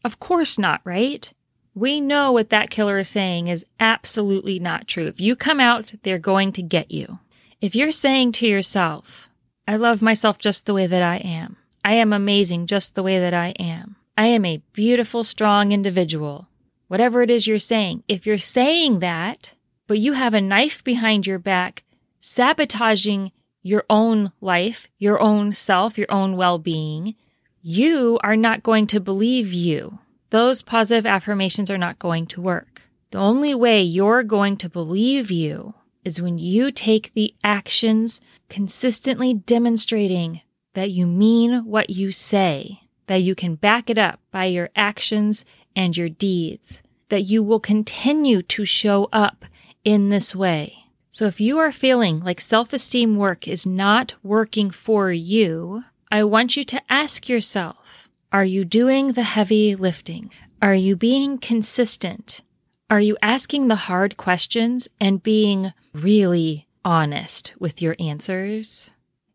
Of 0.03 0.19
course 0.19 0.59
not, 0.59 0.81
right? 0.85 1.31
We 1.75 2.01
know 2.01 2.33
what 2.33 2.51
that 2.51 2.71
killer 2.71 2.99
is 2.99 3.09
saying 3.09 3.49
is 3.49 3.67
absolutely 3.79 4.59
not 4.59 4.89
true. 4.89 5.07
If 5.07 5.21
you 5.21 5.37
come 5.37 5.61
out, 5.61 5.95
they're 6.03 6.19
going 6.19 6.53
to 6.53 6.63
get 6.63 6.91
you. 6.91 7.19
If 7.61 7.75
you're 7.75 7.93
saying 7.93 8.33
to 8.33 8.47
yourself, 8.47 9.29
I 9.67 9.77
love 9.77 10.01
myself 10.01 10.39
just 10.39 10.67
the 10.67 10.75
way 10.75 10.87
that 10.87 11.03
I 11.03 11.17
am. 11.17 11.57
I 11.85 11.95
am 11.95 12.13
amazing 12.13 12.67
just 12.67 12.95
the 12.95 13.03
way 13.03 13.19
that 13.19 13.35
I 13.35 13.49
am. 13.59 13.97
I 14.17 14.27
am 14.27 14.45
a 14.45 14.63
beautiful, 14.73 15.25
strong 15.25 15.73
individual. 15.73 16.49
Whatever 16.89 17.23
it 17.23 17.31
is 17.31 17.47
you're 17.47 17.59
saying, 17.59 18.05
if 18.09 18.25
you're 18.25 18.39
saying 18.39 19.01
that, 19.01 19.51
but 19.87 19.99
you 19.99 20.15
have 20.15 20.33
a 20.33 20.41
knife 20.41 20.83
behind 20.85 21.27
your 21.27 21.39
back 21.39 21.83
sabotaging 22.21 23.33
your 23.65 23.85
own 23.91 24.31
life, 24.41 24.87
your 24.99 25.19
own 25.19 25.51
self, 25.51 25.99
your 25.99 26.13
own 26.13 26.37
well 26.37 26.59
being, 26.59 27.17
you 27.63 28.21
are 28.23 28.37
not 28.37 28.63
going 28.63 28.87
to 28.87 29.01
believe 29.01 29.53
you. 29.53 29.99
Those 30.31 30.63
positive 30.63 31.07
affirmations 31.07 31.71
are 31.71 31.79
not 31.79 31.99
going 31.99 32.27
to 32.27 32.43
work. 32.43 32.83
The 33.11 33.19
only 33.19 33.55
way 33.55 33.83
you're 33.83 34.23
going 34.23 34.59
to 34.59 34.69
believe 34.69 35.31
you 35.31 35.75
is 36.05 36.21
when 36.21 36.37
you 36.37 36.71
take 36.71 37.15
the 37.15 37.35
actions 37.43 38.21
consistently 38.49 39.33
demonstrating 39.33 40.43
that 40.75 40.91
you 40.91 41.07
mean 41.07 41.65
what 41.65 41.89
you 41.89 42.13
say, 42.13 42.83
that 43.07 43.23
you 43.23 43.35
can 43.35 43.55
back 43.55 43.89
it 43.89 43.97
up 43.97 44.21
by 44.31 44.45
your 44.45 44.69
actions 44.77 45.47
and 45.75 45.97
your 45.97 46.11
deeds, 46.11 46.83
that 47.09 47.23
you 47.23 47.43
will 47.43 47.61
continue 47.61 48.43
to 48.43 48.65
show 48.65 49.09
up 49.13 49.47
in 49.85 50.11
this 50.11 50.35
way. 50.35 50.84
So 51.15 51.27
if 51.27 51.41
you 51.41 51.59
are 51.59 51.71
feeling 51.71 52.19
like 52.19 52.41
self 52.41 52.73
esteem 52.73 53.15
work 53.15 53.47
is 53.47 53.65
not 53.65 54.15
working 54.25 54.73
for 54.73 55.13
you, 55.13 55.85
I 56.11 56.25
want 56.25 56.57
you 56.57 56.65
to 56.65 56.83
ask 56.91 57.29
yourself, 57.29 58.09
are 58.33 58.45
you 58.45 58.65
doing 58.65 59.13
the 59.13 59.23
heavy 59.23 59.77
lifting? 59.77 60.33
Are 60.61 60.75
you 60.75 60.97
being 60.97 61.39
consistent? 61.39 62.41
Are 62.91 63.01
you 63.01 63.17
asking 63.23 63.69
the 63.69 63.87
hard 63.87 64.17
questions 64.17 64.89
and 65.01 65.23
being 65.23 65.73
really 65.93 66.67
honest 66.85 67.55
with 67.61 67.81
your 67.81 67.95
answers? 68.01 68.91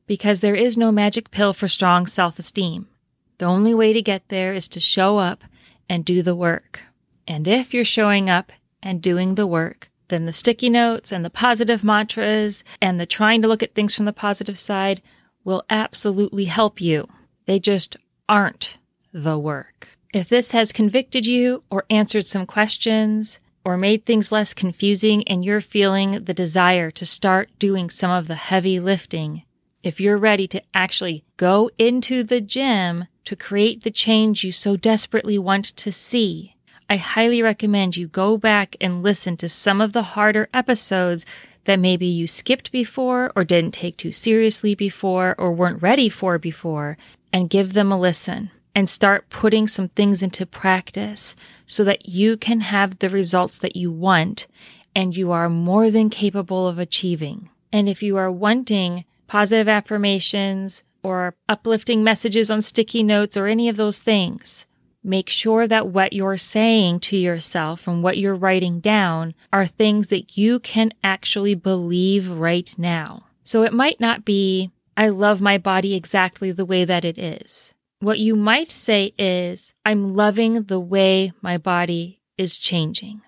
Because 0.06 0.42
there 0.42 0.56
is 0.56 0.78
no 0.78 0.92
magic 0.92 1.32
pill 1.32 1.54
for 1.54 1.70
strong 1.70 2.08
self 2.08 2.38
esteem. 2.38 2.90
The 3.38 3.46
only 3.46 3.74
way 3.74 3.94
to 3.94 4.02
get 4.02 4.28
there 4.28 4.54
is 4.54 4.68
to 4.68 4.82
show 4.82 5.18
up 5.18 5.46
and 5.88 6.04
do 6.04 6.24
the 6.24 6.36
work. 6.36 6.82
And 7.26 7.48
if 7.48 7.74
you're 7.74 7.86
showing 7.86 8.30
up 8.30 8.52
and 8.84 9.02
doing 9.02 9.36
the 9.36 9.48
work, 9.48 9.89
then 10.10 10.26
the 10.26 10.34
sticky 10.34 10.70
notes 10.70 11.12
and 11.12 11.24
the 11.24 11.30
positive 11.30 11.84
mantras 11.84 12.64
and 12.82 13.00
the 13.00 13.06
trying 13.06 13.42
to 13.42 13.48
look 13.48 13.64
at 13.64 13.74
things 13.74 13.96
from 13.96 14.06
the 14.06 14.14
positive 14.14 14.58
side 14.58 15.02
will 15.44 15.64
absolutely 15.70 16.46
help 16.46 16.82
you. 16.82 17.08
They 17.46 17.60
just 17.60 17.98
aren't 18.28 18.78
the 19.14 19.40
work. 19.40 19.88
If 20.14 20.28
this 20.28 20.52
has 20.52 20.72
convicted 20.72 21.26
you 21.26 21.64
or 21.70 21.86
answered 21.90 22.26
some 22.26 22.46
questions 22.46 23.40
or 23.64 23.78
made 23.78 24.06
things 24.06 24.32
less 24.32 24.54
confusing 24.54 25.28
and 25.28 25.46
you're 25.46 25.62
feeling 25.62 26.24
the 26.24 26.34
desire 26.34 26.90
to 26.92 27.06
start 27.06 27.50
doing 27.60 27.90
some 27.90 28.12
of 28.12 28.28
the 28.28 28.36
heavy 28.36 28.80
lifting, 28.80 29.44
if 29.84 30.02
you're 30.02 30.18
ready 30.18 30.48
to 30.48 30.62
actually 30.74 31.24
go 31.38 31.70
into 31.78 32.24
the 32.24 32.42
gym 32.42 33.06
to 33.26 33.36
create 33.36 33.84
the 33.84 33.92
change 33.92 34.44
you 34.44 34.52
so 34.52 34.76
desperately 34.76 35.38
want 35.38 35.66
to 35.66 35.92
see, 35.92 36.56
I 36.92 36.98
highly 36.98 37.44
recommend 37.44 37.96
you 37.96 38.08
go 38.08 38.36
back 38.36 38.76
and 38.82 39.04
listen 39.04 39.38
to 39.38 39.48
some 39.48 39.80
of 39.80 39.94
the 39.94 40.02
harder 40.02 40.50
episodes 40.52 41.24
that 41.66 41.80
maybe 41.80 42.08
you 42.08 42.26
skipped 42.26 42.72
before 42.72 43.32
or 43.36 43.44
didn't 43.44 43.76
take 43.76 43.96
too 43.96 44.12
seriously 44.12 44.74
before 44.74 45.36
or 45.38 45.52
weren't 45.52 45.84
ready 45.84 46.10
for 46.10 46.40
before 46.40 46.98
and 47.32 47.50
give 47.52 47.74
them 47.74 47.92
a 47.92 48.00
listen 48.00 48.50
and 48.74 48.90
start 48.90 49.30
putting 49.30 49.68
some 49.68 49.88
things 49.90 50.24
into 50.24 50.48
practice 50.48 51.36
so 51.68 51.84
that 51.84 52.08
you 52.08 52.36
can 52.38 52.62
have 52.62 52.98
the 52.98 53.10
results 53.10 53.60
that 53.60 53.76
you 53.76 53.92
want 53.92 54.48
and 54.96 55.16
you 55.16 55.32
are 55.32 55.48
more 55.48 55.92
than 55.92 56.10
capable 56.10 56.68
of 56.68 56.80
achieving. 56.80 57.50
And 57.72 57.88
if 57.88 58.02
you 58.02 58.18
are 58.18 58.32
wanting 58.32 59.06
positive 59.28 59.68
affirmations 59.68 60.84
or 61.04 61.36
uplifting 61.48 62.04
messages 62.04 62.50
on 62.50 62.64
sticky 62.64 63.04
notes 63.04 63.38
or 63.38 63.46
any 63.46 63.70
of 63.70 63.78
those 63.78 64.00
things, 64.00 64.66
Make 65.04 65.30
sure 65.30 65.66
that 65.68 65.88
what 65.88 66.14
you're 66.14 66.38
saying 66.38 67.00
to 67.02 67.18
yourself 67.18 67.88
and 67.88 68.04
what 68.04 68.18
you're 68.18 68.36
writing 68.36 68.80
down 68.80 69.34
are 69.54 69.66
things 69.66 70.08
that 70.08 70.38
you 70.38 70.60
can 70.60 70.92
actually 71.04 71.56
believe 71.56 72.30
right 72.30 72.74
now. 72.78 73.26
So 73.44 73.64
it 73.64 73.74
might 73.74 74.00
not 74.00 74.26
be, 74.26 74.72
I 74.98 75.08
love 75.10 75.40
my 75.40 75.58
body 75.58 75.96
exactly 75.96 76.52
the 76.52 76.66
way 76.66 76.84
that 76.84 77.06
it 77.06 77.18
is. 77.18 77.74
What 78.02 78.20
you 78.20 78.36
might 78.36 78.70
say 78.70 79.14
is, 79.18 79.74
I'm 79.86 80.14
loving 80.14 80.64
the 80.64 80.80
way 80.80 81.32
my 81.42 81.58
body 81.58 82.22
is 82.38 82.58
changing. 82.58 83.22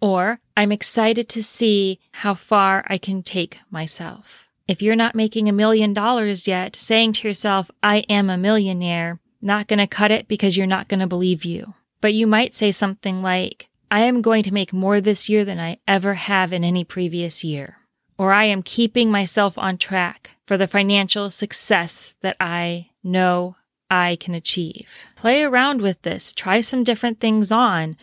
Or 0.00 0.40
I'm 0.56 0.70
excited 0.70 1.28
to 1.30 1.42
see 1.42 1.98
how 2.12 2.34
far 2.34 2.84
I 2.88 2.98
can 2.98 3.22
take 3.22 3.58
myself. 3.70 4.48
If 4.68 4.82
you're 4.82 4.96
not 4.96 5.14
making 5.14 5.48
a 5.48 5.52
million 5.52 5.92
dollars 5.92 6.46
yet, 6.46 6.76
saying 6.76 7.14
to 7.14 7.28
yourself, 7.28 7.70
I 7.82 7.98
am 8.08 8.30
a 8.30 8.38
millionaire, 8.38 9.18
not 9.40 9.68
going 9.68 9.78
to 9.78 9.86
cut 9.86 10.10
it 10.10 10.28
because 10.28 10.56
you're 10.56 10.66
not 10.66 10.88
going 10.88 11.00
to 11.00 11.06
believe 11.06 11.44
you. 11.44 11.74
But 12.00 12.14
you 12.14 12.26
might 12.26 12.54
say 12.54 12.72
something 12.72 13.22
like, 13.22 13.68
I 13.90 14.00
am 14.00 14.22
going 14.22 14.42
to 14.44 14.52
make 14.52 14.72
more 14.72 15.00
this 15.00 15.28
year 15.28 15.44
than 15.44 15.58
I 15.58 15.78
ever 15.86 16.14
have 16.14 16.52
in 16.52 16.64
any 16.64 16.84
previous 16.84 17.42
year. 17.42 17.78
Or 18.18 18.32
I 18.32 18.44
am 18.44 18.62
keeping 18.62 19.10
myself 19.10 19.56
on 19.56 19.78
track 19.78 20.32
for 20.46 20.56
the 20.56 20.66
financial 20.66 21.30
success 21.30 22.14
that 22.20 22.36
I 22.40 22.90
know 23.02 23.56
I 23.90 24.16
can 24.16 24.34
achieve. 24.34 25.06
Play 25.16 25.42
around 25.42 25.80
with 25.80 26.02
this. 26.02 26.32
Try 26.32 26.60
some 26.60 26.84
different 26.84 27.20
things 27.20 27.50
on. 27.50 27.96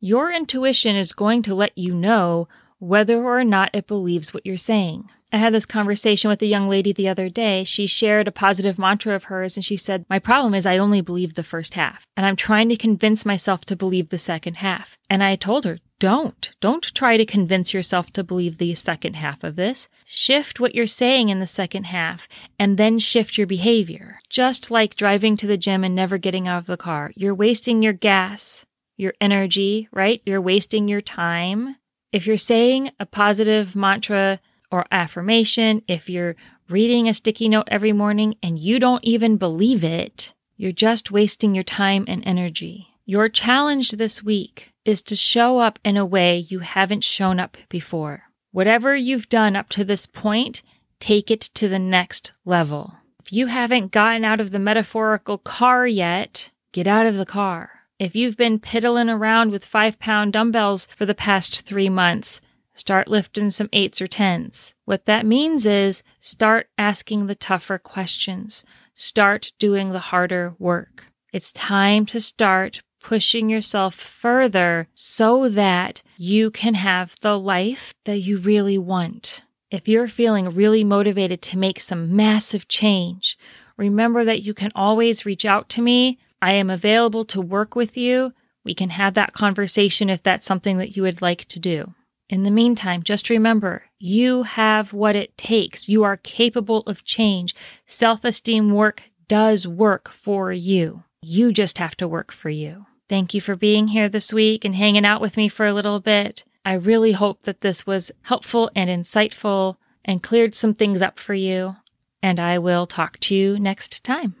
Your 0.00 0.30
intuition 0.30 0.96
is 0.96 1.12
going 1.12 1.42
to 1.42 1.54
let 1.54 1.76
you 1.78 1.94
know 1.94 2.48
whether 2.78 3.24
or 3.24 3.44
not 3.44 3.70
it 3.72 3.86
believes 3.86 4.34
what 4.34 4.44
you're 4.44 4.56
saying. 4.58 5.08
I 5.34 5.38
had 5.38 5.52
this 5.52 5.66
conversation 5.66 6.28
with 6.28 6.40
a 6.42 6.46
young 6.46 6.68
lady 6.68 6.92
the 6.92 7.08
other 7.08 7.28
day. 7.28 7.64
She 7.64 7.88
shared 7.88 8.28
a 8.28 8.32
positive 8.32 8.78
mantra 8.78 9.16
of 9.16 9.24
hers 9.24 9.56
and 9.56 9.64
she 9.64 9.76
said, 9.76 10.06
My 10.08 10.20
problem 10.20 10.54
is 10.54 10.64
I 10.64 10.78
only 10.78 11.00
believe 11.00 11.34
the 11.34 11.42
first 11.42 11.74
half 11.74 12.06
and 12.16 12.24
I'm 12.24 12.36
trying 12.36 12.68
to 12.68 12.76
convince 12.76 13.26
myself 13.26 13.64
to 13.64 13.74
believe 13.74 14.10
the 14.10 14.16
second 14.16 14.58
half. 14.58 14.96
And 15.10 15.24
I 15.24 15.34
told 15.34 15.64
her, 15.64 15.80
don't. 15.98 16.52
Don't 16.60 16.94
try 16.94 17.16
to 17.16 17.26
convince 17.26 17.74
yourself 17.74 18.12
to 18.12 18.22
believe 18.22 18.58
the 18.58 18.76
second 18.76 19.14
half 19.14 19.42
of 19.42 19.56
this. 19.56 19.88
Shift 20.04 20.60
what 20.60 20.76
you're 20.76 20.86
saying 20.86 21.30
in 21.30 21.40
the 21.40 21.48
second 21.48 21.86
half 21.86 22.28
and 22.56 22.78
then 22.78 23.00
shift 23.00 23.36
your 23.36 23.48
behavior. 23.48 24.20
Just 24.30 24.70
like 24.70 24.94
driving 24.94 25.36
to 25.38 25.48
the 25.48 25.58
gym 25.58 25.82
and 25.82 25.96
never 25.96 26.16
getting 26.16 26.46
out 26.46 26.58
of 26.58 26.66
the 26.66 26.76
car. 26.76 27.10
You're 27.16 27.34
wasting 27.34 27.82
your 27.82 27.92
gas, 27.92 28.64
your 28.96 29.14
energy, 29.20 29.88
right? 29.90 30.22
You're 30.24 30.40
wasting 30.40 30.86
your 30.86 31.00
time. 31.00 31.74
If 32.12 32.24
you're 32.24 32.36
saying 32.36 32.92
a 33.00 33.06
positive 33.06 33.74
mantra, 33.74 34.38
or 34.74 34.86
affirmation, 34.90 35.82
if 35.86 36.10
you're 36.10 36.34
reading 36.68 37.08
a 37.08 37.14
sticky 37.14 37.48
note 37.48 37.68
every 37.70 37.92
morning 37.92 38.34
and 38.42 38.58
you 38.58 38.80
don't 38.80 39.04
even 39.04 39.36
believe 39.36 39.84
it, 39.84 40.34
you're 40.56 40.72
just 40.72 41.12
wasting 41.12 41.54
your 41.54 41.62
time 41.62 42.04
and 42.08 42.26
energy. 42.26 42.88
Your 43.06 43.28
challenge 43.28 43.92
this 43.92 44.20
week 44.24 44.72
is 44.84 45.00
to 45.02 45.14
show 45.14 45.60
up 45.60 45.78
in 45.84 45.96
a 45.96 46.04
way 46.04 46.38
you 46.38 46.58
haven't 46.58 47.04
shown 47.04 47.38
up 47.38 47.56
before. 47.68 48.24
Whatever 48.50 48.96
you've 48.96 49.28
done 49.28 49.54
up 49.54 49.68
to 49.70 49.84
this 49.84 50.06
point, 50.06 50.62
take 50.98 51.30
it 51.30 51.42
to 51.54 51.68
the 51.68 51.78
next 51.78 52.32
level. 52.44 52.94
If 53.22 53.32
you 53.32 53.46
haven't 53.46 53.92
gotten 53.92 54.24
out 54.24 54.40
of 54.40 54.50
the 54.50 54.58
metaphorical 54.58 55.38
car 55.38 55.86
yet, 55.86 56.50
get 56.72 56.88
out 56.88 57.06
of 57.06 57.14
the 57.14 57.24
car. 57.24 57.70
If 58.00 58.16
you've 58.16 58.36
been 58.36 58.58
piddling 58.58 59.08
around 59.08 59.52
with 59.52 59.64
five 59.64 60.00
pound 60.00 60.32
dumbbells 60.32 60.88
for 60.96 61.06
the 61.06 61.14
past 61.14 61.60
three 61.60 61.88
months, 61.88 62.40
Start 62.74 63.06
lifting 63.06 63.50
some 63.50 63.68
eights 63.72 64.02
or 64.02 64.08
tens. 64.08 64.74
What 64.84 65.06
that 65.06 65.24
means 65.24 65.64
is 65.64 66.02
start 66.18 66.68
asking 66.76 67.26
the 67.26 67.36
tougher 67.36 67.78
questions. 67.78 68.64
Start 68.94 69.52
doing 69.60 69.90
the 69.90 70.00
harder 70.00 70.54
work. 70.58 71.06
It's 71.32 71.52
time 71.52 72.04
to 72.06 72.20
start 72.20 72.82
pushing 73.00 73.48
yourself 73.48 73.94
further 73.94 74.88
so 74.94 75.48
that 75.48 76.02
you 76.16 76.50
can 76.50 76.74
have 76.74 77.14
the 77.20 77.38
life 77.38 77.94
that 78.04 78.18
you 78.18 78.38
really 78.38 78.78
want. 78.78 79.42
If 79.70 79.86
you're 79.86 80.08
feeling 80.08 80.54
really 80.54 80.84
motivated 80.84 81.42
to 81.42 81.58
make 81.58 81.80
some 81.80 82.16
massive 82.16 82.66
change, 82.66 83.38
remember 83.76 84.24
that 84.24 84.42
you 84.42 84.54
can 84.54 84.70
always 84.74 85.26
reach 85.26 85.44
out 85.44 85.68
to 85.70 85.82
me. 85.82 86.18
I 86.40 86.52
am 86.52 86.70
available 86.70 87.24
to 87.26 87.40
work 87.40 87.76
with 87.76 87.96
you. 87.96 88.32
We 88.64 88.74
can 88.74 88.90
have 88.90 89.14
that 89.14 89.32
conversation 89.32 90.08
if 90.08 90.22
that's 90.22 90.46
something 90.46 90.78
that 90.78 90.96
you 90.96 91.02
would 91.02 91.22
like 91.22 91.44
to 91.46 91.58
do. 91.58 91.94
In 92.34 92.42
the 92.42 92.50
meantime, 92.50 93.04
just 93.04 93.30
remember 93.30 93.84
you 94.00 94.42
have 94.42 94.92
what 94.92 95.14
it 95.14 95.38
takes. 95.38 95.88
You 95.88 96.02
are 96.02 96.16
capable 96.16 96.80
of 96.80 97.04
change. 97.04 97.54
Self 97.86 98.24
esteem 98.24 98.72
work 98.72 99.04
does 99.28 99.68
work 99.68 100.08
for 100.08 100.50
you. 100.50 101.04
You 101.22 101.52
just 101.52 101.78
have 101.78 101.96
to 101.98 102.08
work 102.08 102.32
for 102.32 102.50
you. 102.50 102.86
Thank 103.08 103.34
you 103.34 103.40
for 103.40 103.54
being 103.54 103.86
here 103.86 104.08
this 104.08 104.32
week 104.32 104.64
and 104.64 104.74
hanging 104.74 105.04
out 105.04 105.20
with 105.20 105.36
me 105.36 105.48
for 105.48 105.64
a 105.64 105.72
little 105.72 106.00
bit. 106.00 106.42
I 106.64 106.72
really 106.72 107.12
hope 107.12 107.44
that 107.44 107.60
this 107.60 107.86
was 107.86 108.10
helpful 108.22 108.68
and 108.74 108.90
insightful 108.90 109.76
and 110.04 110.20
cleared 110.20 110.56
some 110.56 110.74
things 110.74 111.02
up 111.02 111.20
for 111.20 111.34
you. 111.34 111.76
And 112.20 112.40
I 112.40 112.58
will 112.58 112.86
talk 112.86 113.20
to 113.20 113.36
you 113.36 113.60
next 113.60 114.02
time. 114.02 114.34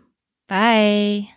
Bye. 0.48 1.33